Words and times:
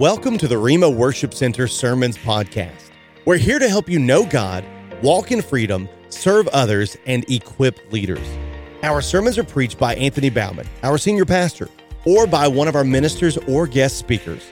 Welcome 0.00 0.38
to 0.38 0.48
the 0.48 0.54
Rhema 0.54 0.96
Worship 0.96 1.34
Center 1.34 1.68
Sermons 1.68 2.16
Podcast. 2.16 2.90
We're 3.26 3.36
here 3.36 3.58
to 3.58 3.68
help 3.68 3.86
you 3.86 3.98
know 3.98 4.24
God, 4.24 4.64
walk 5.02 5.30
in 5.30 5.42
freedom, 5.42 5.90
serve 6.08 6.48
others, 6.48 6.96
and 7.04 7.30
equip 7.30 7.92
leaders. 7.92 8.26
Our 8.82 9.02
sermons 9.02 9.36
are 9.36 9.44
preached 9.44 9.78
by 9.78 9.94
Anthony 9.96 10.30
Baumann, 10.30 10.66
our 10.82 10.96
senior 10.96 11.26
pastor, 11.26 11.68
or 12.06 12.26
by 12.26 12.48
one 12.48 12.66
of 12.66 12.76
our 12.76 12.82
ministers 12.82 13.36
or 13.46 13.66
guest 13.66 13.98
speakers. 13.98 14.42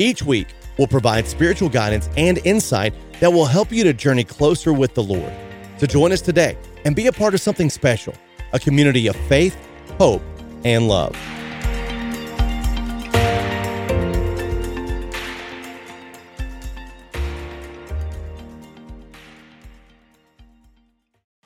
Each 0.00 0.24
week, 0.24 0.48
we'll 0.78 0.88
provide 0.88 1.28
spiritual 1.28 1.68
guidance 1.68 2.08
and 2.16 2.38
insight 2.38 2.92
that 3.20 3.32
will 3.32 3.46
help 3.46 3.70
you 3.70 3.84
to 3.84 3.92
journey 3.92 4.24
closer 4.24 4.72
with 4.72 4.94
the 4.94 5.02
Lord. 5.04 5.32
So 5.76 5.86
join 5.86 6.10
us 6.10 6.22
today 6.22 6.58
and 6.84 6.96
be 6.96 7.06
a 7.06 7.12
part 7.12 7.34
of 7.34 7.40
something 7.40 7.70
special 7.70 8.14
a 8.52 8.58
community 8.58 9.06
of 9.06 9.14
faith, 9.14 9.56
hope, 9.96 10.22
and 10.64 10.88
love. 10.88 11.16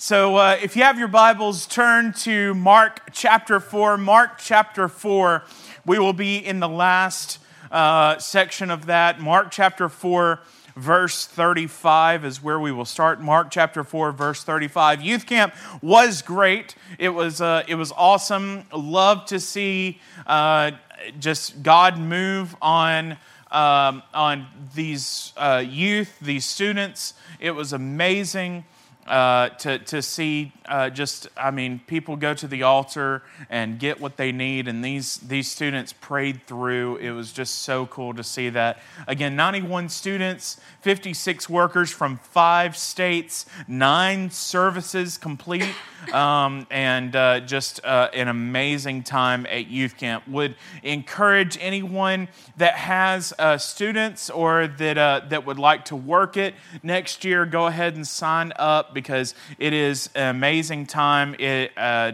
So, 0.04 0.34
uh, 0.34 0.58
if 0.60 0.74
you 0.74 0.82
have 0.82 0.98
your 0.98 1.06
Bibles, 1.06 1.64
turn 1.64 2.12
to 2.22 2.54
Mark 2.54 3.12
chapter 3.12 3.60
4. 3.60 3.96
Mark 3.98 4.32
chapter 4.36 4.88
4, 4.88 5.44
we 5.86 6.00
will 6.00 6.12
be 6.12 6.38
in 6.38 6.58
the 6.58 6.68
last 6.68 7.38
uh, 7.70 8.18
section 8.18 8.72
of 8.72 8.86
that. 8.86 9.20
Mark 9.20 9.52
chapter 9.52 9.88
4, 9.88 10.40
verse 10.74 11.26
35 11.26 12.24
is 12.24 12.42
where 12.42 12.58
we 12.58 12.72
will 12.72 12.84
start. 12.84 13.20
Mark 13.20 13.52
chapter 13.52 13.84
4, 13.84 14.10
verse 14.10 14.42
35. 14.42 15.02
Youth 15.02 15.24
camp 15.24 15.54
was 15.80 16.20
great, 16.20 16.74
it 16.98 17.10
was, 17.10 17.40
uh, 17.40 17.62
it 17.68 17.76
was 17.76 17.92
awesome. 17.92 18.64
Love 18.72 19.24
to 19.26 19.38
see 19.38 20.00
uh, 20.26 20.72
just 21.20 21.62
God 21.62 21.96
move 21.96 22.56
on. 22.60 23.18
Um, 23.52 24.02
on 24.14 24.46
these 24.74 25.34
uh, 25.36 25.62
youth, 25.62 26.18
these 26.22 26.46
students. 26.46 27.12
It 27.38 27.50
was 27.50 27.74
amazing 27.74 28.64
uh, 29.06 29.48
to, 29.48 29.78
to 29.78 30.00
see 30.00 30.52
uh, 30.66 30.88
just, 30.88 31.28
I 31.36 31.50
mean, 31.50 31.80
people 31.86 32.16
go 32.16 32.34
to 32.34 32.46
the 32.46 32.62
altar 32.62 33.22
and 33.50 33.78
get 33.78 34.00
what 34.00 34.16
they 34.16 34.30
need, 34.30 34.68
and 34.68 34.84
these, 34.84 35.16
these 35.16 35.50
students 35.50 35.92
prayed 35.92 36.46
through. 36.46 36.96
It 36.96 37.10
was 37.10 37.32
just 37.32 37.60
so 37.60 37.86
cool 37.86 38.14
to 38.14 38.22
see 38.22 38.48
that. 38.50 38.78
Again, 39.08 39.34
91 39.34 39.88
students, 39.88 40.60
56 40.82 41.48
workers 41.48 41.90
from 41.90 42.18
five 42.18 42.76
states, 42.76 43.44
nine 43.66 44.30
services 44.30 45.18
complete, 45.18 45.68
um, 46.12 46.66
and 46.70 47.14
uh, 47.16 47.40
just 47.40 47.84
uh, 47.84 48.08
an 48.14 48.28
amazing 48.28 49.02
time 49.02 49.46
at 49.46 49.66
youth 49.66 49.96
camp. 49.96 50.26
Would 50.28 50.54
encourage 50.84 51.58
anyone 51.60 52.28
that 52.56 52.74
has 52.74 53.32
uh, 53.38 53.58
students 53.58 54.30
or 54.30 54.68
that, 54.68 55.30
that 55.30 55.44
would 55.44 55.58
like 55.58 55.86
to 55.86 55.96
work 55.96 56.36
it 56.36 56.54
next 56.82 57.24
year, 57.24 57.44
go 57.44 57.66
ahead 57.66 57.96
and 57.96 58.06
sign 58.06 58.52
up 58.56 58.91
because 58.94 59.34
it 59.58 59.72
is 59.72 60.10
an 60.14 60.36
amazing 60.36 60.86
time 60.86 61.34
uh, 61.76 62.12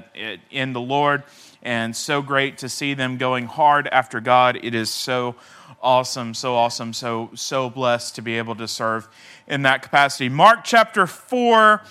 in 0.51 0.73
the 0.73 0.81
Lord 0.81 1.23
and 1.63 1.95
so 1.95 2.23
great 2.23 2.59
to 2.59 2.69
see 2.69 2.95
them 2.95 3.17
going 3.17 3.47
hard 3.47 3.89
after 3.89 4.21
God. 4.21 4.59
It 4.63 4.75
is 4.75 4.91
so 4.91 5.35
awesome, 5.83 6.35
so 6.35 6.55
awesome, 6.55 6.93
so 6.93 7.31
so 7.35 7.71
blessed 7.71 8.15
to 8.17 8.23
be 8.23 8.39
able 8.39 8.55
to 8.57 8.69
serve 8.69 9.09
in 9.47 9.63
that 9.63 9.83
capacity. 9.83 10.29
Mark 10.29 10.61
chapter 10.65 11.07
4 11.07 11.83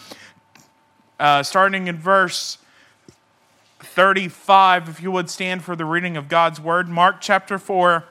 uh, 1.20 1.44
starting 1.44 1.88
in 1.88 1.98
verse 1.98 2.58
35 3.80 4.90
if 4.90 5.02
you 5.02 5.12
would 5.12 5.30
stand 5.30 5.64
for 5.64 5.76
the 5.76 5.86
reading 5.86 6.18
of 6.18 6.30
God's 6.30 6.60
word. 6.60 6.88
Mark 6.88 7.18
chapter 7.22 7.58
4 7.58 8.06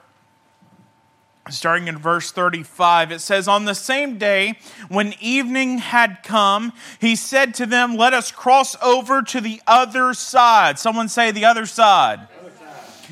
starting 1.51 1.89
in 1.89 1.99
verse 1.99 2.31
35, 2.33 3.13
it 3.13 3.21
says, 3.21 3.49
On 3.49 3.65
the 3.65 3.75
same 3.75 4.19
day, 4.19 4.59
when 4.89 5.15
evening 5.21 5.79
had 5.79 6.23
come, 6.23 6.73
he 7.01 7.17
said 7.17 7.55
to 7.55 7.67
them, 7.67 7.97
Let 7.97 8.15
us 8.15 8.31
cross 8.33 8.77
over 8.83 9.23
to 9.23 9.41
the 9.41 9.61
other 9.67 10.15
side. 10.15 10.79
Someone 10.79 11.09
say, 11.09 11.31
The 11.31 11.45
other 11.45 11.67
side. 11.67 12.29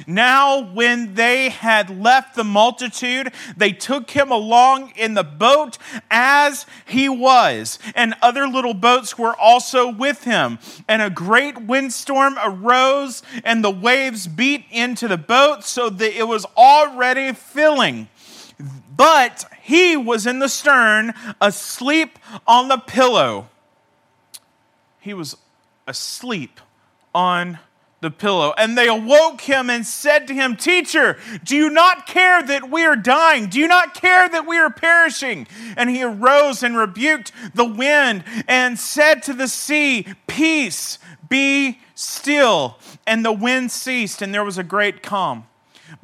Now, 0.07 0.61
when 0.73 1.15
they 1.15 1.51
had 1.51 2.03
left 2.03 2.35
the 2.35 2.45
multitude, 2.45 3.33
they 3.57 3.73
took 3.73 4.11
him 4.11 4.31
along 4.31 4.93
in 4.97 5.15
the 5.15 5.25
boat 5.25 5.79
as 6.11 6.67
he 6.87 7.09
was, 7.09 7.79
and 7.95 8.15
other 8.21 8.49
little 8.49 8.75
boats 8.75 9.19
were 9.19 9.37
also 9.37 9.91
with 9.91 10.25
him. 10.25 10.59
And 10.89 11.03
a 11.03 11.11
great 11.11 11.63
windstorm 11.63 12.39
arose, 12.43 13.23
and 13.45 13.63
the 13.63 13.71
waves 13.71 14.27
beat 14.27 14.65
into 14.71 15.09
the 15.09 15.17
boat 15.17 15.65
so 15.65 15.91
that 15.91 16.19
it 16.19 16.25
was 16.25 16.47
already 16.57 17.33
filling. 17.33 18.09
But 18.97 19.47
he 19.63 19.97
was 19.97 20.27
in 20.27 20.39
the 20.39 20.49
stern, 20.49 21.15
asleep 21.41 22.19
on 22.47 22.69
the 22.69 22.79
pillow. 22.79 23.49
He 25.01 25.15
was 25.15 25.37
asleep 25.87 26.61
on 27.15 27.59
the 28.01 28.11
pillow. 28.11 28.53
And 28.59 28.77
they 28.77 28.87
awoke 28.87 29.41
him 29.41 29.71
and 29.71 29.87
said 29.87 30.29
to 30.29 30.35
him, 30.35 30.57
Teacher, 30.57 31.19
do 31.43 31.57
you 31.57 31.71
not 31.71 32.07
care 32.07 32.43
that 32.43 32.71
we 32.71 32.85
are 32.85 32.97
dying? 32.97 33.47
Do 33.47 33.59
you 33.59 33.67
not 33.67 33.95
care 33.95 34.29
that 34.29 34.47
we 34.47 34.59
are 34.59 34.71
perishing? 34.71 35.47
And 35.77 35.91
he 35.91 36.03
arose 36.03 36.63
and 36.63 36.77
rebuked 36.77 37.33
the 37.55 37.65
wind 37.65 38.25
and 38.47 38.79
said 38.79 39.23
to 39.25 39.33
the 39.33 39.49
sea, 39.49 40.07
Peace, 40.27 40.99
be 41.29 41.81
still. 41.95 42.79
And 43.07 43.25
the 43.25 43.33
wind 43.33 43.73
ceased, 43.73 44.23
and 44.23 44.35
there 44.35 44.45
was 44.45 44.59
a 44.59 44.65
great 44.65 45.03
calm. 45.03 45.47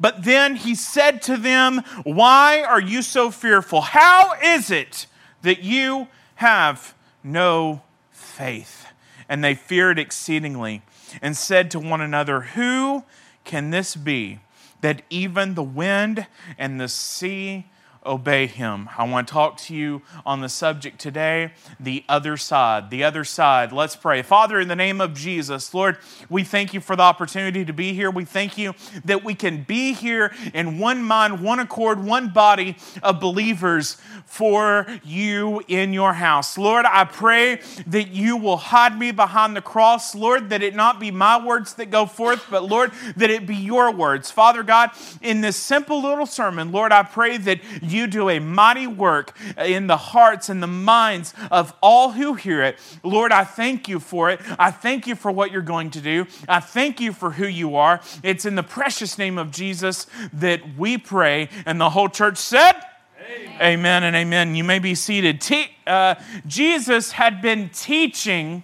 But 0.01 0.23
then 0.23 0.55
he 0.55 0.73
said 0.73 1.21
to 1.23 1.37
them, 1.37 1.83
Why 2.03 2.63
are 2.63 2.81
you 2.81 3.03
so 3.03 3.29
fearful? 3.29 3.81
How 3.81 4.33
is 4.43 4.71
it 4.71 5.05
that 5.43 5.61
you 5.61 6.07
have 6.35 6.95
no 7.23 7.83
faith? 8.09 8.87
And 9.29 9.43
they 9.43 9.53
feared 9.53 9.99
exceedingly 9.99 10.81
and 11.21 11.37
said 11.37 11.69
to 11.71 11.79
one 11.79 12.01
another, 12.01 12.41
Who 12.41 13.03
can 13.43 13.69
this 13.69 13.95
be 13.95 14.39
that 14.81 15.03
even 15.11 15.53
the 15.53 15.63
wind 15.63 16.25
and 16.57 16.81
the 16.81 16.89
sea 16.89 17.67
obey 18.05 18.47
him. 18.47 18.89
I 18.97 19.07
want 19.07 19.27
to 19.27 19.33
talk 19.33 19.57
to 19.57 19.75
you 19.75 20.01
on 20.25 20.41
the 20.41 20.49
subject 20.49 20.99
today 20.99 21.53
the 21.79 22.03
other 22.09 22.35
side. 22.35 22.89
The 22.89 23.03
other 23.03 23.23
side. 23.23 23.71
Let's 23.71 23.95
pray. 23.95 24.21
Father, 24.21 24.59
in 24.59 24.67
the 24.67 24.75
name 24.75 24.99
of 24.99 25.13
Jesus, 25.13 25.73
Lord, 25.73 25.97
we 26.29 26.43
thank 26.43 26.73
you 26.73 26.79
for 26.81 26.95
the 26.95 27.03
opportunity 27.03 27.63
to 27.63 27.73
be 27.73 27.93
here. 27.93 28.09
We 28.09 28.25
thank 28.25 28.57
you 28.57 28.73
that 29.05 29.23
we 29.23 29.35
can 29.35 29.63
be 29.63 29.93
here 29.93 30.33
in 30.53 30.79
one 30.79 31.03
mind, 31.03 31.43
one 31.43 31.59
accord, 31.59 32.03
one 32.03 32.29
body 32.29 32.75
of 33.03 33.19
believers 33.19 33.97
for 34.25 34.87
you 35.03 35.61
in 35.67 35.93
your 35.93 36.13
house. 36.13 36.57
Lord, 36.57 36.85
I 36.85 37.03
pray 37.03 37.61
that 37.87 38.09
you 38.09 38.37
will 38.37 38.57
hide 38.57 38.97
me 38.97 39.11
behind 39.11 39.55
the 39.55 39.61
cross, 39.61 40.15
Lord, 40.15 40.49
that 40.49 40.63
it 40.63 40.75
not 40.75 40.99
be 40.99 41.11
my 41.11 41.43
words 41.43 41.75
that 41.75 41.91
go 41.91 42.05
forth, 42.05 42.47
but 42.49 42.63
Lord, 42.63 42.91
that 43.17 43.29
it 43.29 43.45
be 43.45 43.55
your 43.55 43.91
words. 43.91 44.31
Father 44.31 44.63
God, 44.63 44.91
in 45.21 45.41
this 45.41 45.57
simple 45.57 46.01
little 46.01 46.25
sermon, 46.25 46.71
Lord, 46.71 46.91
I 46.91 47.03
pray 47.03 47.37
that 47.37 47.59
you 47.91 48.07
do 48.07 48.29
a 48.29 48.39
mighty 48.39 48.87
work 48.87 49.37
in 49.57 49.87
the 49.87 49.97
hearts 49.97 50.49
and 50.49 50.61
the 50.61 50.67
minds 50.67 51.33
of 51.49 51.73
all 51.81 52.11
who 52.11 52.33
hear 52.33 52.63
it. 52.63 52.77
Lord, 53.03 53.31
I 53.31 53.43
thank 53.43 53.87
you 53.87 53.99
for 53.99 54.29
it. 54.29 54.39
I 54.57 54.71
thank 54.71 55.07
you 55.07 55.15
for 55.15 55.31
what 55.31 55.51
you're 55.51 55.61
going 55.61 55.91
to 55.91 56.01
do. 56.01 56.27
I 56.47 56.59
thank 56.59 56.99
you 56.99 57.13
for 57.13 57.31
who 57.31 57.45
you 57.45 57.75
are. 57.75 58.01
It's 58.23 58.45
in 58.45 58.55
the 58.55 58.63
precious 58.63 59.17
name 59.17 59.37
of 59.37 59.51
Jesus 59.51 60.07
that 60.33 60.77
we 60.77 60.97
pray. 60.97 61.49
And 61.65 61.79
the 61.79 61.89
whole 61.89 62.09
church 62.09 62.37
said, 62.37 62.73
Amen, 63.21 63.61
amen 63.61 64.03
and 64.03 64.15
amen. 64.15 64.55
You 64.55 64.63
may 64.63 64.79
be 64.79 64.95
seated. 64.95 65.39
Te- 65.41 65.71
uh, 65.87 66.15
Jesus 66.47 67.11
had 67.11 67.41
been 67.41 67.69
teaching 67.69 68.63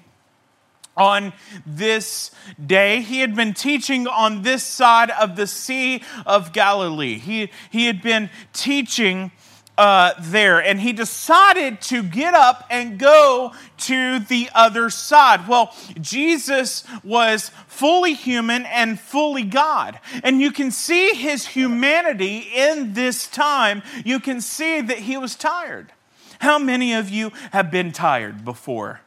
on 0.98 1.32
this 1.66 2.32
day. 2.66 3.02
He 3.02 3.22
had 3.22 3.36
been 3.36 3.54
teaching 3.54 4.08
on 4.08 4.42
this 4.42 4.64
side 4.64 5.12
of 5.12 5.36
the 5.36 5.48
Sea 5.48 6.02
of 6.26 6.52
Galilee. 6.52 7.20
He, 7.20 7.50
he 7.70 7.86
had 7.86 8.02
been 8.02 8.30
teaching 8.52 9.32
uh, 9.78 10.14
there, 10.20 10.60
and 10.60 10.80
he 10.82 10.92
decided 10.92 11.80
to 11.80 12.02
get 12.02 12.34
up 12.34 12.66
and 12.70 12.98
go 12.98 13.54
to 13.78 14.20
the 14.20 14.50
other 14.56 14.90
side. 14.90 15.48
Well, 15.48 15.76
Jesus 16.02 16.84
was 17.04 17.52
fully 17.68 18.14
human 18.14 18.66
and 18.66 19.00
fully 19.00 19.44
God. 19.44 20.00
And 20.24 20.42
you 20.42 20.52
can 20.52 20.72
see 20.72 21.14
his 21.14 21.46
humanity 21.46 22.50
in 22.56 22.94
this 22.94 23.28
time. 23.28 23.84
You 24.04 24.20
can 24.20 24.42
see 24.42 24.82
that 24.82 24.98
he 25.00 25.16
was 25.16 25.36
tired. 25.36 25.94
How 26.40 26.58
many 26.58 26.94
of 26.94 27.10
you 27.10 27.32
have 27.52 27.70
been 27.70 27.92
tired 27.92 28.44
before? 28.44 29.02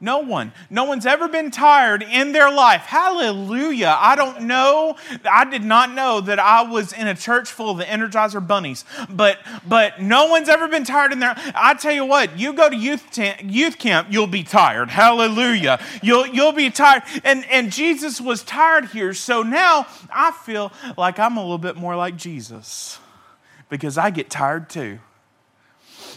No 0.00 0.18
one. 0.18 0.52
No 0.70 0.84
one's 0.84 1.06
ever 1.06 1.26
been 1.26 1.50
tired 1.50 2.04
in 2.04 2.30
their 2.30 2.52
life. 2.52 2.82
Hallelujah. 2.82 3.96
I 3.98 4.14
don't 4.14 4.42
know. 4.42 4.96
I 5.28 5.44
did 5.44 5.64
not 5.64 5.92
know 5.92 6.20
that 6.20 6.38
I 6.38 6.62
was 6.62 6.92
in 6.92 7.08
a 7.08 7.16
church 7.16 7.50
full 7.50 7.70
of 7.70 7.78
the 7.78 7.84
Energizer 7.84 8.46
bunnies. 8.46 8.84
But 9.10 9.38
but 9.66 10.00
no 10.00 10.26
one's 10.26 10.48
ever 10.48 10.68
been 10.68 10.84
tired 10.84 11.12
in 11.12 11.18
there. 11.18 11.34
I 11.54 11.74
tell 11.74 11.92
you 11.92 12.04
what, 12.04 12.38
you 12.38 12.52
go 12.52 12.70
to 12.70 12.76
youth 12.76 13.18
youth 13.42 13.78
camp, 13.78 14.08
you'll 14.10 14.28
be 14.28 14.44
tired. 14.44 14.90
Hallelujah. 14.90 15.80
You'll 16.00 16.26
you'll 16.28 16.52
be 16.52 16.70
tired. 16.70 17.02
And 17.24 17.44
and 17.46 17.72
Jesus 17.72 18.20
was 18.20 18.44
tired 18.44 18.86
here. 18.86 19.12
So 19.14 19.42
now 19.42 19.86
I 20.12 20.30
feel 20.30 20.72
like 20.96 21.18
I'm 21.18 21.36
a 21.36 21.42
little 21.42 21.58
bit 21.58 21.76
more 21.76 21.96
like 21.96 22.16
Jesus. 22.16 23.00
because 23.68 23.98
I 23.98 24.10
get 24.10 24.30
tired 24.30 24.70
too. 24.70 25.00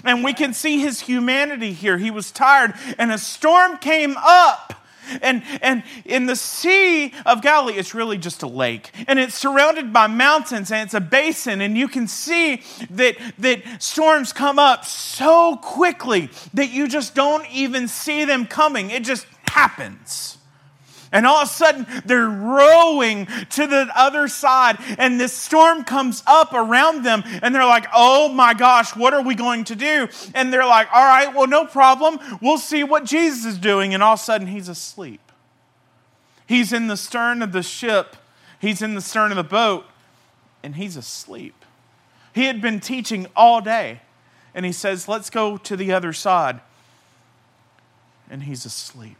And 0.03 0.23
we 0.23 0.33
can 0.33 0.53
see 0.53 0.79
his 0.79 1.01
humanity 1.01 1.73
here. 1.73 1.97
He 1.97 2.11
was 2.11 2.31
tired, 2.31 2.73
and 2.97 3.11
a 3.11 3.17
storm 3.17 3.77
came 3.77 4.15
up. 4.17 4.73
And, 5.21 5.43
and 5.61 5.83
in 6.05 6.25
the 6.25 6.35
Sea 6.35 7.13
of 7.25 7.41
Galilee, 7.41 7.73
it's 7.73 7.93
really 7.93 8.17
just 8.17 8.43
a 8.43 8.47
lake. 8.47 8.91
And 9.07 9.19
it's 9.19 9.35
surrounded 9.35 9.91
by 9.91 10.07
mountains 10.07 10.71
and 10.71 10.83
it's 10.83 10.93
a 10.93 11.01
basin. 11.01 11.59
And 11.59 11.77
you 11.77 11.87
can 11.87 12.07
see 12.07 12.61
that, 12.91 13.17
that 13.39 13.81
storms 13.81 14.31
come 14.31 14.59
up 14.59 14.85
so 14.85 15.57
quickly 15.57 16.29
that 16.53 16.69
you 16.69 16.87
just 16.87 17.15
don't 17.15 17.45
even 17.51 17.87
see 17.87 18.25
them 18.25 18.45
coming. 18.45 18.91
It 18.91 19.03
just 19.03 19.25
happens. 19.47 20.37
And 21.13 21.25
all 21.27 21.37
of 21.37 21.49
a 21.49 21.51
sudden, 21.51 21.85
they're 22.05 22.29
rowing 22.29 23.27
to 23.51 23.67
the 23.67 23.89
other 23.95 24.29
side, 24.29 24.77
and 24.97 25.19
this 25.19 25.33
storm 25.33 25.83
comes 25.83 26.23
up 26.25 26.53
around 26.53 27.03
them, 27.03 27.23
and 27.41 27.53
they're 27.53 27.65
like, 27.65 27.87
Oh 27.93 28.29
my 28.29 28.53
gosh, 28.53 28.95
what 28.95 29.13
are 29.13 29.21
we 29.21 29.35
going 29.35 29.65
to 29.65 29.75
do? 29.75 30.07
And 30.33 30.53
they're 30.53 30.65
like, 30.65 30.87
All 30.93 31.03
right, 31.03 31.33
well, 31.35 31.47
no 31.47 31.65
problem. 31.65 32.17
We'll 32.41 32.57
see 32.57 32.83
what 32.83 33.03
Jesus 33.03 33.45
is 33.45 33.57
doing. 33.57 33.93
And 33.93 34.01
all 34.01 34.13
of 34.13 34.19
a 34.19 34.23
sudden, 34.23 34.47
he's 34.47 34.69
asleep. 34.69 35.19
He's 36.47 36.71
in 36.71 36.87
the 36.87 36.97
stern 36.97 37.41
of 37.41 37.51
the 37.51 37.63
ship, 37.63 38.15
he's 38.59 38.81
in 38.81 38.95
the 38.95 39.01
stern 39.01 39.31
of 39.31 39.37
the 39.37 39.43
boat, 39.43 39.85
and 40.63 40.75
he's 40.75 40.95
asleep. 40.95 41.55
He 42.33 42.45
had 42.45 42.61
been 42.61 42.79
teaching 42.79 43.27
all 43.35 43.59
day, 43.59 43.99
and 44.55 44.65
he 44.65 44.71
says, 44.71 45.09
Let's 45.09 45.29
go 45.29 45.57
to 45.57 45.75
the 45.75 45.91
other 45.91 46.13
side. 46.13 46.61
And 48.29 48.43
he's 48.43 48.63
asleep 48.63 49.17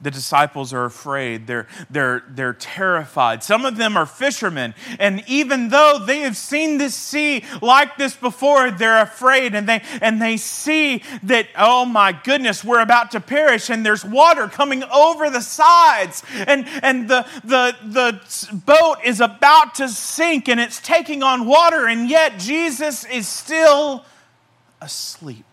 the 0.00 0.10
disciples 0.10 0.72
are 0.72 0.84
afraid. 0.84 1.46
They're, 1.46 1.66
they're, 1.90 2.22
they're 2.28 2.54
terrified. 2.54 3.42
Some 3.42 3.64
of 3.64 3.76
them 3.76 3.96
are 3.96 4.06
fishermen. 4.06 4.74
And 4.98 5.22
even 5.26 5.68
though 5.68 6.02
they 6.04 6.20
have 6.20 6.36
seen 6.36 6.78
this 6.78 6.94
sea 6.94 7.44
like 7.60 7.96
this 7.98 8.16
before, 8.16 8.70
they're 8.70 9.02
afraid. 9.02 9.54
And 9.54 9.68
they, 9.68 9.82
and 10.00 10.20
they 10.20 10.36
see 10.36 11.02
that, 11.24 11.48
oh 11.56 11.84
my 11.84 12.12
goodness, 12.12 12.64
we're 12.64 12.80
about 12.80 13.10
to 13.12 13.20
perish. 13.20 13.68
And 13.68 13.84
there's 13.84 14.04
water 14.04 14.48
coming 14.48 14.84
over 14.84 15.28
the 15.28 15.42
sides. 15.42 16.22
And, 16.46 16.66
and 16.82 17.08
the, 17.08 17.26
the, 17.44 17.76
the 17.84 18.54
boat 18.54 18.98
is 19.04 19.20
about 19.20 19.74
to 19.76 19.88
sink 19.88 20.48
and 20.48 20.58
it's 20.58 20.80
taking 20.80 21.22
on 21.22 21.46
water. 21.46 21.86
And 21.86 22.08
yet 22.08 22.38
Jesus 22.38 23.04
is 23.04 23.28
still 23.28 24.04
asleep. 24.80 25.44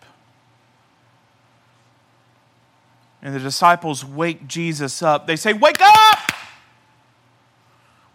And 3.28 3.36
the 3.36 3.40
disciples 3.40 4.06
wake 4.06 4.48
Jesus 4.48 5.02
up. 5.02 5.26
They 5.26 5.36
say, 5.36 5.52
Wake 5.52 5.82
up! 5.82 6.32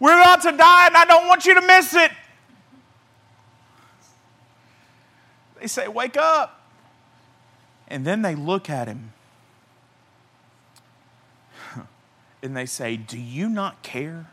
We're 0.00 0.20
about 0.20 0.42
to 0.42 0.50
die, 0.50 0.88
and 0.88 0.96
I 0.96 1.04
don't 1.04 1.28
want 1.28 1.46
you 1.46 1.54
to 1.54 1.60
miss 1.60 1.94
it. 1.94 2.10
They 5.60 5.68
say, 5.68 5.86
Wake 5.86 6.16
up. 6.16 6.60
And 7.86 8.04
then 8.04 8.22
they 8.22 8.34
look 8.34 8.68
at 8.68 8.88
him 8.88 9.12
and 12.42 12.56
they 12.56 12.66
say, 12.66 12.96
Do 12.96 13.16
you 13.16 13.48
not 13.48 13.84
care? 13.84 14.26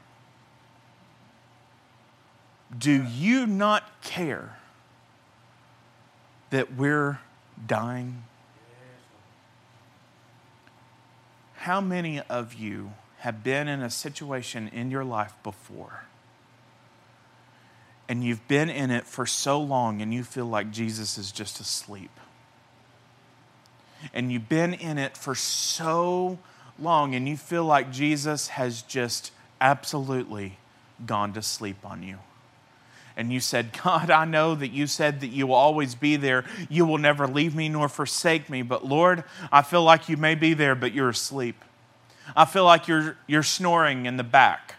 Do 2.75 3.03
you 3.03 3.45
not 3.45 3.83
care 4.01 4.57
that 6.49 6.73
we're 6.73 7.19
dying? 7.67 8.23
How 11.61 11.79
many 11.79 12.19
of 12.21 12.55
you 12.55 12.93
have 13.19 13.43
been 13.43 13.67
in 13.67 13.83
a 13.83 13.89
situation 13.91 14.67
in 14.69 14.89
your 14.89 15.03
life 15.03 15.35
before? 15.43 16.05
And 18.09 18.23
you've 18.23 18.47
been 18.47 18.67
in 18.67 18.89
it 18.89 19.05
for 19.05 19.27
so 19.27 19.61
long 19.61 20.01
and 20.01 20.11
you 20.11 20.23
feel 20.23 20.47
like 20.47 20.71
Jesus 20.71 21.19
is 21.19 21.31
just 21.31 21.59
asleep. 21.59 22.09
And 24.11 24.31
you've 24.31 24.49
been 24.49 24.73
in 24.73 24.97
it 24.97 25.15
for 25.15 25.35
so 25.35 26.39
long 26.79 27.13
and 27.13 27.29
you 27.29 27.37
feel 27.37 27.63
like 27.63 27.91
Jesus 27.91 28.47
has 28.47 28.81
just 28.81 29.31
absolutely 29.61 30.57
gone 31.05 31.31
to 31.33 31.43
sleep 31.43 31.85
on 31.85 32.01
you 32.01 32.17
and 33.17 33.31
you 33.31 33.39
said, 33.39 33.77
God, 33.83 34.09
I 34.09 34.25
know 34.25 34.55
that 34.55 34.69
you 34.69 34.87
said 34.87 35.21
that 35.21 35.27
you 35.27 35.47
will 35.47 35.55
always 35.55 35.95
be 35.95 36.15
there. 36.15 36.45
You 36.69 36.85
will 36.85 36.97
never 36.97 37.27
leave 37.27 37.55
me 37.55 37.69
nor 37.69 37.89
forsake 37.89 38.49
me. 38.49 38.61
But 38.61 38.85
Lord, 38.85 39.23
I 39.51 39.61
feel 39.61 39.83
like 39.83 40.09
you 40.09 40.17
may 40.17 40.35
be 40.35 40.53
there, 40.53 40.75
but 40.75 40.93
you're 40.93 41.09
asleep. 41.09 41.63
I 42.35 42.45
feel 42.45 42.63
like 42.63 42.87
you're, 42.87 43.17
you're 43.27 43.43
snoring 43.43 44.05
in 44.05 44.17
the 44.17 44.23
back. 44.23 44.75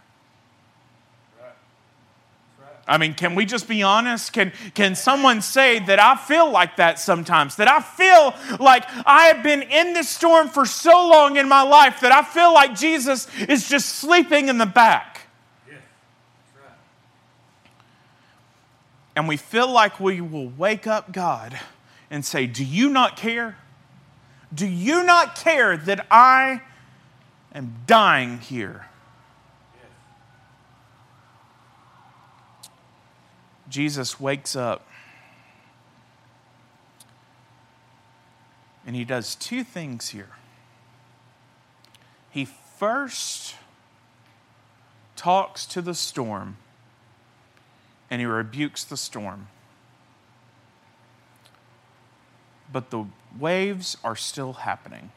I 2.86 2.98
mean, 2.98 3.14
can 3.14 3.36
we 3.36 3.46
just 3.46 3.68
be 3.68 3.82
honest? 3.82 4.32
Can, 4.32 4.52
can 4.74 4.96
someone 4.96 5.40
say 5.40 5.78
that 5.78 6.00
I 6.00 6.16
feel 6.16 6.50
like 6.50 6.76
that 6.76 6.98
sometimes? 6.98 7.56
That 7.56 7.68
I 7.68 7.80
feel 7.80 8.34
like 8.58 8.84
I 9.06 9.26
have 9.28 9.42
been 9.44 9.62
in 9.62 9.92
this 9.94 10.08
storm 10.08 10.48
for 10.48 10.66
so 10.66 11.08
long 11.08 11.36
in 11.36 11.48
my 11.48 11.62
life 11.62 12.00
that 12.00 12.10
I 12.10 12.22
feel 12.22 12.52
like 12.52 12.74
Jesus 12.74 13.28
is 13.48 13.68
just 13.68 13.88
sleeping 13.90 14.48
in 14.48 14.58
the 14.58 14.66
back. 14.66 15.11
And 19.14 19.28
we 19.28 19.36
feel 19.36 19.70
like 19.70 20.00
we 20.00 20.20
will 20.20 20.48
wake 20.48 20.86
up 20.86 21.12
God 21.12 21.58
and 22.10 22.24
say, 22.24 22.46
Do 22.46 22.64
you 22.64 22.88
not 22.88 23.16
care? 23.16 23.56
Do 24.52 24.66
you 24.66 25.02
not 25.02 25.34
care 25.36 25.76
that 25.76 26.06
I 26.10 26.62
am 27.54 27.76
dying 27.86 28.38
here? 28.38 28.86
Jesus 33.68 34.20
wakes 34.20 34.54
up 34.54 34.86
and 38.86 38.94
he 38.94 39.04
does 39.04 39.34
two 39.34 39.64
things 39.64 40.10
here. 40.10 40.30
He 42.30 42.44
first 42.44 43.54
talks 45.16 45.66
to 45.66 45.80
the 45.80 45.94
storm 45.94 46.56
and 48.12 48.20
he 48.20 48.26
rebukes 48.26 48.84
the 48.84 48.96
storm. 48.98 49.48
But 52.70 52.90
the 52.90 53.06
waves 53.40 53.96
are 54.04 54.16
still 54.16 54.52
happening. 54.52 55.12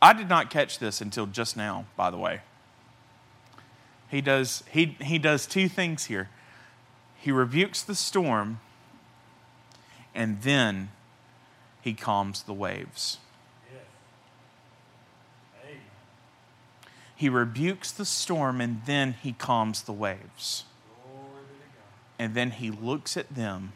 I 0.00 0.14
did 0.14 0.26
not 0.26 0.48
catch 0.48 0.78
this 0.78 1.02
until 1.02 1.26
just 1.26 1.54
now, 1.54 1.84
by 1.98 2.10
the 2.10 2.16
way. 2.16 2.40
He 4.10 4.22
does, 4.22 4.64
he, 4.70 4.96
he 5.02 5.18
does 5.18 5.46
two 5.46 5.68
things 5.68 6.06
here. 6.06 6.30
He 7.16 7.30
rebukes 7.30 7.82
the 7.82 7.94
storm, 7.94 8.60
and 10.14 10.40
then 10.40 10.92
he 11.82 11.92
calms 11.92 12.44
the 12.44 12.54
waves. 12.54 13.18
He 17.16 17.30
rebukes 17.30 17.90
the 17.90 18.04
storm 18.04 18.60
and 18.60 18.82
then 18.84 19.14
he 19.14 19.32
calms 19.32 19.82
the 19.82 19.92
waves. 19.92 20.64
And 22.18 22.34
then 22.34 22.50
he 22.50 22.70
looks 22.70 23.16
at 23.16 23.34
them 23.34 23.72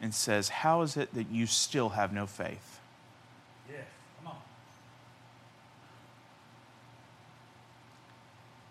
and 0.00 0.12
says, 0.12 0.48
How 0.48 0.82
is 0.82 0.96
it 0.96 1.14
that 1.14 1.30
you 1.30 1.46
still 1.46 1.90
have 1.90 2.12
no 2.12 2.26
faith? 2.26 2.80
Yes, 3.70 3.84
come 4.18 4.32
on. 4.32 4.38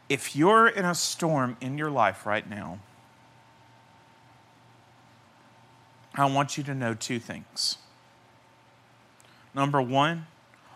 If 0.09 0.35
you're 0.35 0.67
in 0.67 0.85
a 0.85 0.95
storm 0.95 1.57
in 1.59 1.77
your 1.77 1.89
life 1.89 2.25
right 2.25 2.47
now, 2.49 2.79
I 6.15 6.25
want 6.25 6.57
you 6.57 6.63
to 6.65 6.75
know 6.75 6.93
two 6.93 7.19
things. 7.19 7.77
Number 9.55 9.81
one, 9.81 10.27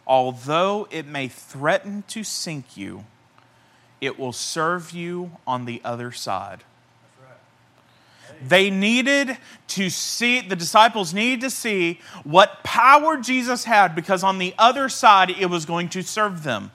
although 0.05 0.87
it 0.89 1.05
may 1.05 1.27
threaten 1.27 2.03
to 2.07 2.23
sink 2.23 2.75
you, 2.75 3.05
it 4.01 4.19
will 4.19 4.33
serve 4.33 4.91
you 4.91 5.31
on 5.45 5.65
the 5.65 5.81
other 5.83 6.11
side. 6.11 6.63
They 8.45 8.69
needed 8.69 9.37
to 9.69 9.89
see, 9.89 10.41
the 10.41 10.55
disciples 10.55 11.13
needed 11.13 11.41
to 11.41 11.49
see 11.49 11.99
what 12.23 12.63
power 12.63 13.17
Jesus 13.17 13.63
had 13.63 13.95
because 13.95 14.23
on 14.23 14.37
the 14.37 14.53
other 14.59 14.89
side 14.89 15.31
it 15.31 15.47
was 15.47 15.65
going 15.65 15.89
to 15.89 16.03
serve 16.03 16.43
them. 16.43 16.71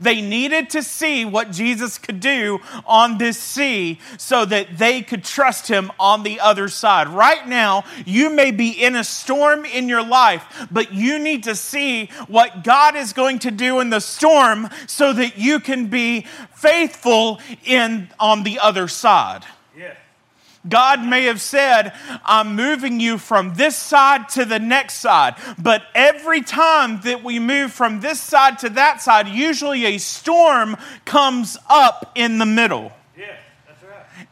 They 0.00 0.20
needed 0.20 0.70
to 0.70 0.82
see 0.82 1.24
what 1.24 1.50
Jesus 1.50 1.98
could 1.98 2.20
do 2.20 2.60
on 2.86 3.18
this 3.18 3.38
sea 3.38 4.00
so 4.18 4.44
that 4.44 4.78
they 4.78 5.02
could 5.02 5.24
trust 5.24 5.68
him 5.68 5.90
on 5.98 6.22
the 6.22 6.40
other 6.40 6.68
side. 6.68 7.08
Right 7.08 7.46
now, 7.46 7.84
you 8.04 8.30
may 8.30 8.50
be 8.50 8.70
in 8.70 8.96
a 8.96 9.04
storm 9.04 9.64
in 9.64 9.88
your 9.88 10.04
life, 10.04 10.66
but 10.70 10.92
you 10.92 11.18
need 11.18 11.44
to 11.44 11.54
see 11.54 12.06
what 12.28 12.64
God 12.64 12.96
is 12.96 13.12
going 13.12 13.38
to 13.40 13.50
do 13.50 13.80
in 13.80 13.90
the 13.90 14.00
storm 14.00 14.68
so 14.86 15.12
that 15.12 15.38
you 15.38 15.60
can 15.60 15.86
be 15.86 16.26
faithful 16.54 17.40
in 17.64 18.08
on 18.18 18.42
the 18.42 18.58
other 18.58 18.88
side. 18.88 19.44
God 20.68 21.04
may 21.04 21.24
have 21.24 21.40
said, 21.40 21.92
I'm 22.24 22.56
moving 22.56 23.00
you 23.00 23.18
from 23.18 23.54
this 23.54 23.76
side 23.76 24.28
to 24.30 24.44
the 24.44 24.58
next 24.58 24.94
side. 24.94 25.36
But 25.58 25.82
every 25.94 26.42
time 26.42 27.00
that 27.02 27.22
we 27.22 27.38
move 27.38 27.72
from 27.72 28.00
this 28.00 28.20
side 28.20 28.58
to 28.60 28.70
that 28.70 29.00
side, 29.00 29.28
usually 29.28 29.84
a 29.86 29.98
storm 29.98 30.76
comes 31.04 31.56
up 31.68 32.12
in 32.14 32.38
the 32.38 32.46
middle. 32.46 32.92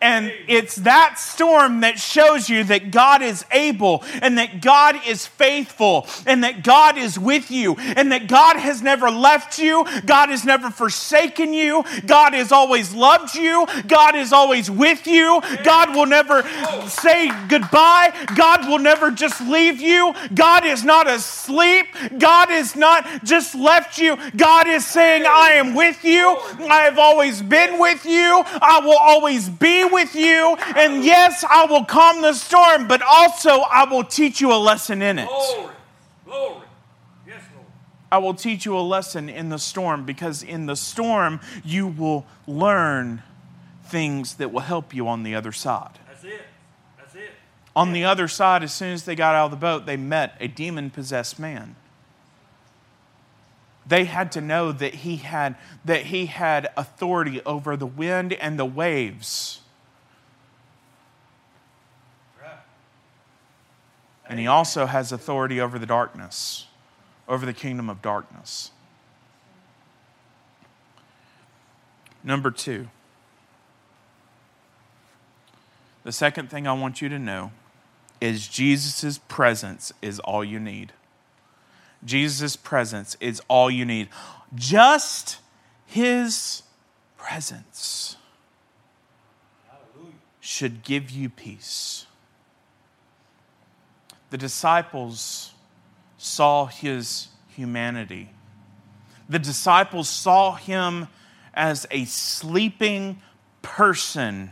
And 0.00 0.32
it's 0.48 0.76
that 0.76 1.18
storm 1.18 1.80
that 1.80 1.98
shows 1.98 2.50
you 2.50 2.64
that 2.64 2.90
God 2.90 3.22
is 3.22 3.44
able 3.50 4.04
and 4.20 4.36
that 4.36 4.60
God 4.60 5.00
is 5.06 5.26
faithful 5.26 6.06
and 6.26 6.44
that 6.44 6.62
God 6.62 6.98
is 6.98 7.18
with 7.18 7.50
you 7.50 7.74
and 7.78 8.12
that 8.12 8.28
God 8.28 8.56
has 8.56 8.82
never 8.82 9.10
left 9.10 9.58
you. 9.58 9.86
God 10.04 10.28
has 10.28 10.44
never 10.44 10.70
forsaken 10.70 11.54
you. 11.54 11.84
God 12.06 12.34
has 12.34 12.52
always 12.52 12.94
loved 12.94 13.34
you. 13.34 13.66
God 13.86 14.14
is 14.14 14.32
always 14.32 14.70
with 14.70 15.06
you. 15.06 15.40
God 15.62 15.94
will 15.94 16.06
never 16.06 16.42
say 16.88 17.30
goodbye. 17.48 18.12
God 18.36 18.68
will 18.68 18.80
never 18.80 19.10
just 19.10 19.40
leave 19.40 19.80
you. 19.80 20.14
God 20.34 20.66
is 20.66 20.84
not 20.84 21.08
asleep. 21.08 21.86
God 22.18 22.50
is 22.50 22.76
not 22.76 23.24
just 23.24 23.54
left 23.54 23.98
you. 23.98 24.18
God 24.36 24.66
is 24.66 24.86
saying, 24.86 25.24
I 25.26 25.52
am 25.52 25.74
with 25.74 26.04
you. 26.04 26.36
I 26.68 26.82
have 26.82 26.98
always 26.98 27.40
been 27.40 27.78
with 27.78 28.04
you. 28.04 28.42
I 28.60 28.80
will 28.84 28.98
always 28.98 29.48
be 29.48 29.83
with 29.92 30.14
you. 30.14 30.56
And 30.76 31.04
yes, 31.04 31.44
I 31.48 31.66
will 31.66 31.84
calm 31.84 32.22
the 32.22 32.32
storm, 32.32 32.88
but 32.88 33.02
also 33.02 33.60
I 33.60 33.84
will 33.84 34.04
teach 34.04 34.40
you 34.40 34.52
a 34.52 34.58
lesson 34.58 35.02
in 35.02 35.18
it. 35.18 35.28
Glory. 35.28 35.74
Glory. 36.24 36.66
Yes, 37.26 37.42
Lord. 37.54 37.66
I 38.10 38.18
will 38.18 38.34
teach 38.34 38.64
you 38.64 38.76
a 38.76 38.80
lesson 38.80 39.28
in 39.28 39.48
the 39.48 39.58
storm 39.58 40.04
because 40.04 40.42
in 40.42 40.66
the 40.66 40.76
storm 40.76 41.40
you 41.64 41.86
will 41.86 42.26
learn 42.46 43.22
things 43.86 44.34
that 44.36 44.52
will 44.52 44.60
help 44.60 44.94
you 44.94 45.08
on 45.08 45.22
the 45.22 45.34
other 45.34 45.52
side. 45.52 45.98
That's 46.08 46.24
it. 46.24 46.42
That's 46.98 47.14
it. 47.14 47.30
On 47.76 47.92
the 47.92 48.04
other 48.04 48.28
side, 48.28 48.62
as 48.62 48.72
soon 48.72 48.92
as 48.92 49.04
they 49.04 49.14
got 49.14 49.34
out 49.34 49.46
of 49.46 49.50
the 49.50 49.56
boat, 49.56 49.86
they 49.86 49.96
met 49.96 50.36
a 50.40 50.48
demon 50.48 50.90
possessed 50.90 51.38
man. 51.38 51.76
They 53.86 54.04
had 54.04 54.32
to 54.32 54.40
know 54.40 54.72
that 54.72 54.94
he 54.94 55.16
had, 55.16 55.56
that 55.84 56.04
he 56.04 56.26
had 56.26 56.70
authority 56.76 57.42
over 57.44 57.76
the 57.76 57.86
wind 57.86 58.32
and 58.32 58.58
the 58.58 58.64
waves. 58.64 59.60
And 64.34 64.40
he 64.40 64.48
also 64.48 64.86
has 64.86 65.12
authority 65.12 65.60
over 65.60 65.78
the 65.78 65.86
darkness, 65.86 66.66
over 67.28 67.46
the 67.46 67.52
kingdom 67.52 67.88
of 67.88 68.02
darkness. 68.02 68.72
Number 72.24 72.50
two, 72.50 72.88
the 76.02 76.10
second 76.10 76.50
thing 76.50 76.66
I 76.66 76.72
want 76.72 77.00
you 77.00 77.08
to 77.10 77.18
know 77.20 77.52
is 78.20 78.48
Jesus' 78.48 79.18
presence 79.28 79.92
is 80.02 80.18
all 80.18 80.42
you 80.42 80.58
need. 80.58 80.92
Jesus' 82.04 82.56
presence 82.56 83.16
is 83.20 83.40
all 83.46 83.70
you 83.70 83.84
need. 83.84 84.08
Just 84.52 85.38
his 85.86 86.64
presence 87.16 88.16
should 90.40 90.82
give 90.82 91.08
you 91.08 91.28
peace. 91.30 92.06
The 94.34 94.38
disciples 94.38 95.52
saw 96.18 96.66
his 96.66 97.28
humanity. 97.50 98.30
The 99.28 99.38
disciples 99.38 100.08
saw 100.08 100.56
him 100.56 101.06
as 101.54 101.86
a 101.92 102.04
sleeping 102.06 103.22
person 103.62 104.50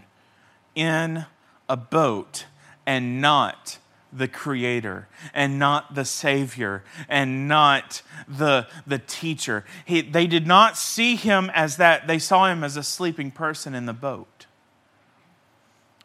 in 0.76 1.26
a 1.68 1.76
boat 1.76 2.46
and 2.86 3.20
not 3.20 3.78
the 4.12 4.28
creator 4.28 5.08
and 5.34 5.58
not 5.58 5.96
the 5.96 6.04
savior 6.04 6.84
and 7.08 7.48
not 7.48 8.02
the, 8.28 8.68
the 8.86 9.00
teacher. 9.00 9.64
He, 9.84 10.00
they 10.00 10.28
did 10.28 10.46
not 10.46 10.76
see 10.76 11.16
him 11.16 11.50
as 11.52 11.78
that, 11.78 12.06
they 12.06 12.20
saw 12.20 12.46
him 12.46 12.62
as 12.62 12.76
a 12.76 12.84
sleeping 12.84 13.32
person 13.32 13.74
in 13.74 13.86
the 13.86 13.92
boat. 13.92 14.46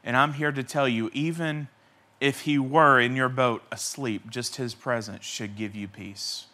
And 0.03 0.17
I'm 0.17 0.33
here 0.33 0.51
to 0.51 0.63
tell 0.63 0.87
you, 0.87 1.11
even 1.13 1.67
if 2.19 2.41
he 2.41 2.57
were 2.57 2.99
in 2.99 3.15
your 3.15 3.29
boat 3.29 3.63
asleep, 3.71 4.29
just 4.29 4.55
his 4.55 4.73
presence 4.73 5.23
should 5.23 5.55
give 5.55 5.75
you 5.75 5.87
peace. 5.87 6.45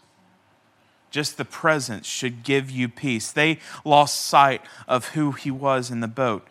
Just 1.10 1.38
the 1.38 1.46
presence 1.46 2.08
should 2.08 2.43
give 2.43 2.72
you 2.72 2.89
peace. 2.89 3.32
They 3.32 3.60
lost 3.86 4.20
sight 4.20 4.62
of 4.88 5.10
who 5.10 5.32
he 5.32 5.51
was 5.51 5.91
in 5.91 6.00
the 6.00 6.08
boat 6.08 6.48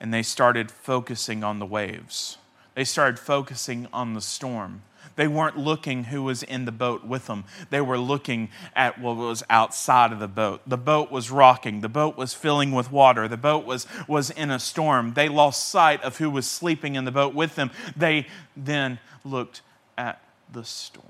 and 0.00 0.12
they 0.12 0.22
started 0.22 0.70
focusing 0.70 1.44
on 1.44 1.58
the 1.58 1.66
waves. 1.66 2.38
They 2.74 2.84
started 2.84 3.18
focusing 3.18 3.88
on 3.92 4.14
the 4.14 4.20
storm. 4.20 4.82
They 5.16 5.26
weren't 5.26 5.56
looking 5.56 6.04
who 6.04 6.22
was 6.22 6.42
in 6.42 6.66
the 6.66 6.72
boat 6.72 7.04
with 7.04 7.26
them. 7.26 7.44
They 7.70 7.80
were 7.80 7.98
looking 7.98 8.50
at 8.74 9.00
what 9.00 9.16
was 9.16 9.42
outside 9.48 10.12
of 10.12 10.18
the 10.18 10.28
boat. 10.28 10.60
The 10.66 10.76
boat 10.76 11.10
was 11.10 11.30
rocking. 11.30 11.80
The 11.80 11.88
boat 11.88 12.16
was 12.16 12.34
filling 12.34 12.72
with 12.72 12.92
water. 12.92 13.26
The 13.26 13.38
boat 13.38 13.64
was, 13.64 13.86
was 14.06 14.30
in 14.30 14.50
a 14.50 14.58
storm. 14.58 15.14
They 15.14 15.28
lost 15.28 15.68
sight 15.68 16.02
of 16.02 16.18
who 16.18 16.30
was 16.30 16.48
sleeping 16.48 16.94
in 16.94 17.06
the 17.06 17.10
boat 17.10 17.34
with 17.34 17.54
them. 17.54 17.70
They 17.96 18.26
then 18.54 18.98
looked 19.24 19.62
at 19.96 20.22
the 20.52 20.64
storm. 20.64 21.06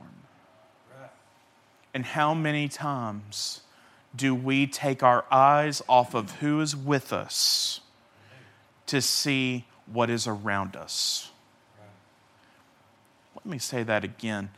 And 1.92 2.04
how 2.04 2.34
many 2.34 2.68
times 2.68 3.62
do 4.14 4.34
we 4.34 4.66
take 4.66 5.02
our 5.02 5.24
eyes 5.30 5.82
off 5.88 6.14
of 6.14 6.30
who 6.36 6.60
is 6.60 6.76
with 6.76 7.12
us 7.12 7.80
to 8.86 9.00
see 9.00 9.64
what 9.86 10.10
is 10.10 10.26
around 10.26 10.76
us? 10.76 11.32
Let 13.46 13.52
me 13.52 13.58
say 13.58 13.84
that 13.84 14.02
again. 14.02 14.50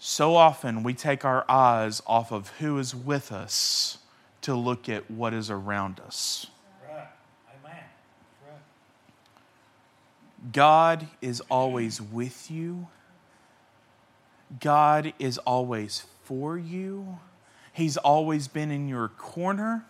So 0.00 0.34
often 0.34 0.82
we 0.82 0.94
take 0.94 1.24
our 1.24 1.44
eyes 1.48 2.02
off 2.04 2.32
of 2.32 2.48
who 2.58 2.76
is 2.76 2.92
with 2.92 3.30
us 3.30 3.98
to 4.40 4.56
look 4.56 4.88
at 4.88 5.08
what 5.08 5.32
is 5.32 5.48
around 5.48 6.00
us. 6.00 6.48
God 10.52 11.06
is 11.22 11.40
always 11.42 12.02
with 12.02 12.50
you. 12.50 12.88
God 14.58 15.12
is 15.20 15.38
always 15.38 16.06
for 16.24 16.58
you. 16.58 17.20
He's 17.72 17.96
always 17.96 18.48
been 18.48 18.72
in 18.72 18.88
your 18.88 19.06
corner. 19.06 19.84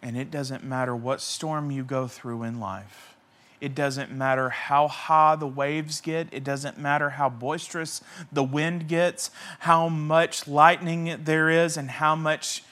And 0.00 0.16
it 0.16 0.30
doesn't 0.30 0.64
matter 0.64 0.96
what 0.96 1.20
storm 1.20 1.70
you 1.70 1.84
go 1.84 2.06
through 2.06 2.44
in 2.44 2.58
life. 2.58 3.12
It 3.62 3.76
doesn't 3.76 4.10
matter 4.10 4.48
how 4.48 4.88
high 4.88 5.36
the 5.36 5.46
waves 5.46 6.00
get. 6.00 6.26
It 6.32 6.42
doesn't 6.42 6.78
matter 6.78 7.10
how 7.10 7.28
boisterous 7.28 8.02
the 8.32 8.42
wind 8.42 8.88
gets, 8.88 9.30
how 9.60 9.88
much 9.88 10.48
lightning 10.48 11.20
there 11.22 11.48
is, 11.48 11.76
and 11.76 11.88
how 11.88 12.16
much, 12.16 12.64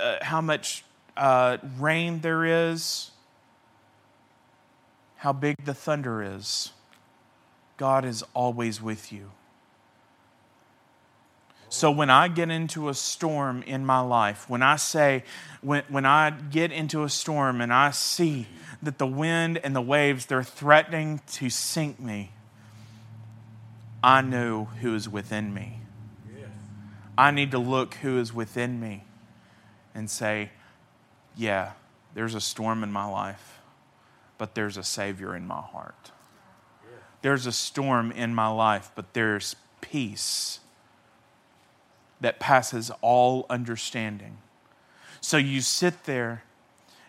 uh, 0.00 0.16
how 0.22 0.40
much 0.40 0.84
uh, 1.16 1.58
rain 1.78 2.22
there 2.22 2.44
is, 2.44 3.12
how 5.18 5.32
big 5.32 5.64
the 5.64 5.74
thunder 5.74 6.20
is. 6.20 6.72
God 7.76 8.04
is 8.04 8.24
always 8.34 8.82
with 8.82 9.12
you. 9.12 9.30
So 11.68 11.90
when 11.90 12.10
I 12.10 12.28
get 12.28 12.50
into 12.50 12.88
a 12.88 12.94
storm 12.94 13.62
in 13.62 13.84
my 13.84 14.00
life, 14.00 14.48
when 14.48 14.62
I 14.62 14.76
say, 14.76 15.24
when, 15.60 15.82
when 15.88 16.06
I 16.06 16.30
get 16.30 16.70
into 16.70 17.02
a 17.02 17.08
storm 17.08 17.60
and 17.60 17.72
I 17.72 17.90
see 17.90 18.46
that 18.82 18.98
the 18.98 19.06
wind 19.06 19.58
and 19.64 19.74
the 19.74 19.80
waves, 19.80 20.26
they're 20.26 20.44
threatening 20.44 21.20
to 21.32 21.50
sink 21.50 21.98
me, 21.98 22.30
I 24.02 24.20
know 24.20 24.66
who 24.80 24.94
is 24.94 25.08
within 25.08 25.52
me. 25.52 25.80
I 27.18 27.30
need 27.30 27.50
to 27.52 27.58
look 27.58 27.94
who 27.94 28.18
is 28.18 28.32
within 28.32 28.78
me 28.78 29.04
and 29.94 30.10
say, 30.10 30.50
yeah, 31.34 31.72
there's 32.14 32.34
a 32.34 32.40
storm 32.40 32.82
in 32.82 32.92
my 32.92 33.06
life, 33.06 33.60
but 34.36 34.54
there's 34.54 34.76
a 34.76 34.82
Savior 34.82 35.34
in 35.34 35.46
my 35.46 35.60
heart. 35.60 36.12
There's 37.22 37.46
a 37.46 37.52
storm 37.52 38.12
in 38.12 38.34
my 38.34 38.48
life, 38.48 38.90
but 38.94 39.14
there's 39.14 39.56
peace 39.80 40.60
that 42.20 42.40
passes 42.40 42.90
all 43.00 43.46
understanding. 43.50 44.38
So 45.20 45.36
you 45.36 45.60
sit 45.60 46.04
there 46.04 46.42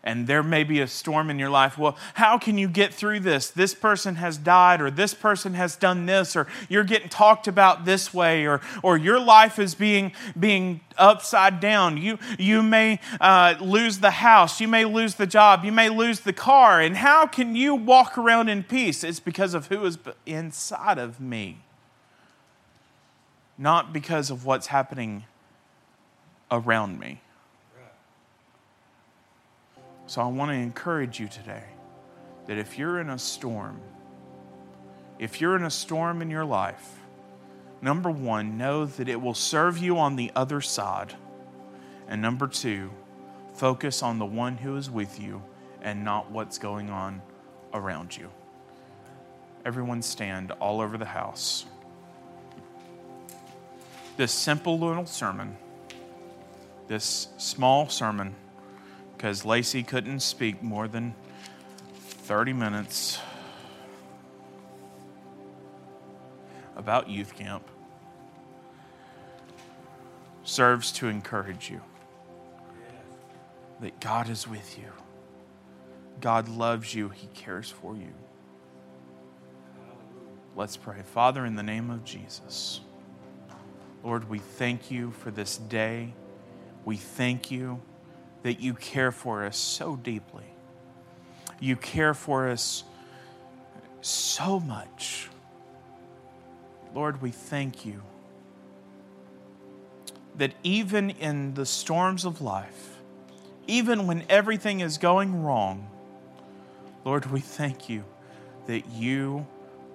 and 0.04 0.26
there 0.26 0.42
may 0.42 0.64
be 0.64 0.80
a 0.80 0.88
storm 0.88 1.30
in 1.30 1.38
your 1.38 1.50
life. 1.50 1.78
Well, 1.78 1.98
how 2.14 2.38
can 2.38 2.58
you 2.58 2.70
get 2.70 2.94
through 2.94 3.20
this? 3.20 3.50
This 3.50 3.74
person 3.74 4.16
has 4.16 4.38
died, 4.38 4.80
or 4.80 4.90
this 4.90 5.14
person 5.14 5.54
has 5.56 5.76
done 5.76 6.06
this, 6.06 6.34
or 6.34 6.48
you're 6.70 6.86
getting 6.86 7.10
talked 7.10 7.46
about 7.46 7.84
this 7.84 8.14
way, 8.14 8.48
or, 8.48 8.62
or 8.82 8.96
your 8.96 9.20
life 9.20 9.60
is 9.60 9.76
being, 9.76 10.14
being 10.40 10.80
upside 10.98 11.60
down. 11.60 11.98
You, 11.98 12.20
you 12.40 12.64
may 12.64 13.02
uh, 13.20 13.56
lose 13.60 14.00
the 14.00 14.12
house, 14.12 14.62
you 14.62 14.70
may 14.70 14.86
lose 14.86 15.16
the 15.16 15.28
job, 15.28 15.66
you 15.66 15.74
may 15.74 15.90
lose 15.90 16.22
the 16.22 16.34
car. 16.34 16.80
And 16.80 16.96
how 16.96 17.28
can 17.28 17.58
you 17.58 17.76
walk 17.76 18.18
around 18.18 18.48
in 18.48 18.64
peace? 18.64 19.04
It's 19.04 19.20
because 19.20 19.54
of 19.54 19.68
who 19.68 19.84
is 19.84 19.98
inside 20.26 21.00
of 21.00 21.20
me, 21.20 21.58
not 23.58 23.94
because 23.94 24.30
of 24.30 24.46
what's 24.46 24.68
happening 24.68 25.26
around 26.52 27.00
me. 27.00 27.22
So 30.06 30.22
I 30.22 30.28
want 30.28 30.52
to 30.52 30.56
encourage 30.56 31.20
you 31.20 31.28
today 31.28 31.64
that 32.46 32.58
if 32.58 32.78
you're 32.78 33.00
in 33.00 33.10
a 33.10 33.20
storm, 33.20 33.82
if 35.20 35.42
you're 35.42 35.56
in 35.56 35.64
a 35.64 35.70
storm 35.70 36.22
in 36.22 36.30
your 36.30 36.46
life, 36.46 37.00
number 37.82 38.10
one, 38.10 38.58
know 38.58 38.86
that 38.86 39.10
it 39.10 39.22
will 39.22 39.34
serve 39.34 39.78
you 39.78 39.98
on 39.98 40.16
the 40.16 40.32
other 40.36 40.62
side. 40.62 41.16
And 42.08 42.22
number 42.22 42.48
two, 42.48 42.92
Focus 43.58 44.04
on 44.04 44.20
the 44.20 44.26
one 44.26 44.56
who 44.56 44.76
is 44.76 44.88
with 44.88 45.20
you 45.20 45.42
and 45.82 46.06
not 46.06 46.30
what's 46.30 46.60
going 46.60 46.92
on 46.92 47.24
around 47.74 48.16
you. 48.16 48.30
Everyone 49.66 50.04
stand 50.04 50.52
all 50.52 50.80
over 50.80 50.96
the 50.96 51.06
house. 51.06 51.66
This 54.18 54.32
simple 54.32 54.80
little 54.80 55.06
sermon, 55.06 55.56
this 56.88 57.28
small 57.38 57.88
sermon, 57.88 58.34
because 59.16 59.46
Lacey 59.46 59.84
couldn't 59.84 60.22
speak 60.22 60.64
more 60.64 60.88
than 60.88 61.14
30 61.94 62.54
minutes 62.54 63.20
about 66.76 67.10
youth 67.10 67.36
camp, 67.36 67.70
serves 70.44 70.92
to 70.94 71.08
encourage 71.08 71.70
you 71.70 71.82
that 73.82 74.00
God 74.00 74.30
is 74.30 74.48
with 74.48 74.80
you. 74.80 74.90
God 76.22 76.50
loves 76.50 76.96
you, 76.96 77.10
He 77.10 77.28
cares 77.36 77.70
for 77.70 77.96
you. 77.96 78.14
Let's 80.56 80.76
pray. 80.76 81.04
Father, 81.14 81.46
in 81.46 81.56
the 81.56 81.62
name 81.62 81.92
of 81.92 82.04
Jesus, 82.04 82.82
Lord, 84.04 84.30
we 84.30 84.40
thank 84.40 84.92
you 84.92 85.12
for 85.12 85.32
this 85.32 85.58
day. 85.58 86.14
We 86.86 86.98
thank 86.98 87.52
you 87.52 87.82
that 88.44 88.60
you 88.60 88.74
care 88.74 89.12
for 89.12 89.46
us 89.46 89.58
so 89.58 89.96
deeply. 89.96 90.46
You 91.60 91.76
care 91.76 92.14
for 92.14 92.48
us 92.48 92.84
so 94.02 94.60
much. 94.60 95.30
Lord, 96.94 97.22
we 97.22 97.32
thank 97.32 97.86
you 97.86 98.02
that 100.38 100.54
even 100.64 101.10
in 101.10 101.56
the 101.56 101.66
storms 101.66 102.24
of 102.24 102.42
life, 102.42 102.98
even 103.66 104.08
when 104.08 104.24
everything 104.30 104.80
is 104.80 104.98
going 104.98 105.44
wrong, 105.44 105.90
Lord, 107.04 107.26
we 107.32 107.40
thank 107.40 107.90
you 107.90 108.04
that 108.68 108.88
you 108.92 109.48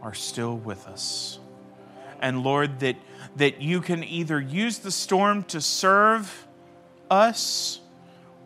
are 0.03 0.15
still 0.15 0.57
with 0.57 0.87
us. 0.87 1.39
And 2.23 2.45
Lord, 2.45 2.79
that, 2.81 2.97
that 3.37 3.61
you 3.61 3.81
can 3.81 4.05
either 4.05 4.41
use 4.41 4.79
the 4.79 4.93
storm 4.93 5.43
to 5.45 5.61
serve 5.61 6.47
us 7.11 7.81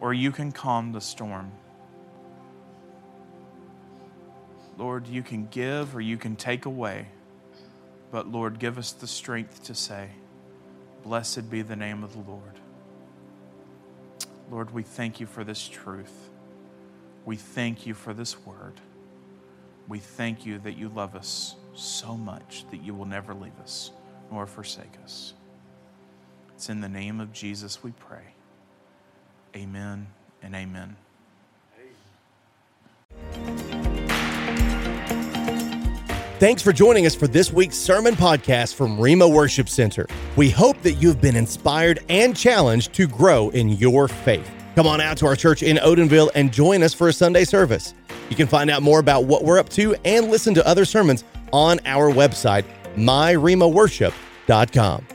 or 0.00 0.14
you 0.14 0.32
can 0.32 0.50
calm 0.50 0.92
the 0.92 1.00
storm. 1.00 1.52
Lord, 4.78 5.06
you 5.06 5.22
can 5.22 5.46
give 5.46 5.94
or 5.94 6.00
you 6.00 6.16
can 6.16 6.36
take 6.36 6.64
away. 6.64 7.08
But 8.10 8.26
Lord, 8.26 8.58
give 8.58 8.78
us 8.78 8.92
the 8.92 9.06
strength 9.06 9.64
to 9.64 9.74
say, 9.74 10.08
Blessed 11.02 11.50
be 11.50 11.60
the 11.62 11.76
name 11.76 12.02
of 12.02 12.14
the 12.14 12.30
Lord. 12.30 12.58
Lord, 14.50 14.72
we 14.72 14.82
thank 14.82 15.20
you 15.20 15.26
for 15.26 15.44
this 15.44 15.68
truth. 15.68 16.30
We 17.26 17.36
thank 17.36 17.86
you 17.86 17.92
for 17.92 18.14
this 18.14 18.44
word. 18.44 18.80
We 19.86 19.98
thank 19.98 20.46
you 20.46 20.58
that 20.60 20.76
you 20.76 20.88
love 20.88 21.14
us 21.14 21.56
so 21.78 22.16
much 22.16 22.64
that 22.70 22.82
you 22.82 22.94
will 22.94 23.06
never 23.06 23.34
leave 23.34 23.58
us 23.62 23.92
nor 24.30 24.46
forsake 24.46 24.96
us. 25.04 25.34
It's 26.54 26.68
in 26.68 26.80
the 26.80 26.88
name 26.88 27.20
of 27.20 27.32
Jesus 27.32 27.82
we 27.82 27.92
pray. 27.92 28.34
Amen 29.54 30.06
and 30.42 30.54
amen. 30.54 30.96
Thanks 36.38 36.60
for 36.60 36.72
joining 36.72 37.06
us 37.06 37.14
for 37.14 37.26
this 37.26 37.50
week's 37.50 37.76
sermon 37.78 38.14
podcast 38.14 38.74
from 38.74 38.98
Rhema 38.98 39.32
Worship 39.32 39.70
Center. 39.70 40.06
We 40.36 40.50
hope 40.50 40.80
that 40.82 40.92
you've 40.94 41.18
been 41.18 41.34
inspired 41.34 42.00
and 42.10 42.36
challenged 42.36 42.92
to 42.94 43.06
grow 43.06 43.48
in 43.50 43.70
your 43.70 44.06
faith. 44.06 44.50
Come 44.74 44.86
on 44.86 45.00
out 45.00 45.16
to 45.18 45.26
our 45.26 45.36
church 45.36 45.62
in 45.62 45.78
Odenville 45.78 46.30
and 46.34 46.52
join 46.52 46.82
us 46.82 46.92
for 46.92 47.08
a 47.08 47.12
Sunday 47.12 47.44
service. 47.44 47.94
You 48.28 48.36
can 48.36 48.46
find 48.46 48.68
out 48.68 48.82
more 48.82 48.98
about 48.98 49.24
what 49.24 49.44
we're 49.44 49.58
up 49.58 49.70
to 49.70 49.96
and 50.04 50.30
listen 50.30 50.52
to 50.54 50.66
other 50.66 50.84
sermons 50.84 51.24
on 51.52 51.80
our 51.84 52.10
website, 52.10 52.64
myrhemaworship.com. 52.96 55.06